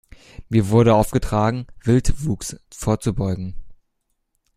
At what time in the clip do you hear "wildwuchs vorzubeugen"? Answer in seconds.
1.83-3.53